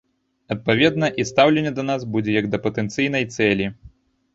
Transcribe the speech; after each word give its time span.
Адпаведна, 0.55 1.11
і 1.21 1.27
стаўленне 1.31 1.75
да 1.83 1.87
нас 1.93 2.09
будзе 2.19 2.31
як 2.41 2.51
да 2.57 2.65
патэнцыйнай 2.67 3.33
цэлі. 3.35 3.75